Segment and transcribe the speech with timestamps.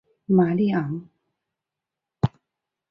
[0.25, 1.07] 马尼昂。